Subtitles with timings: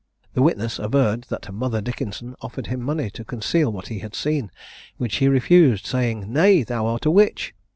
[0.33, 4.49] The witness averred that Mother Dickenson offered him money to conceal what he had seen,
[4.97, 7.53] which he refused, saying, 'Nay; thou art a witch!'